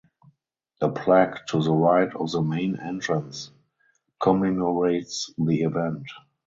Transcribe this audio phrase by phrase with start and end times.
[0.81, 3.51] A plaque to the right of the main entrance
[4.19, 6.07] commemorates the event.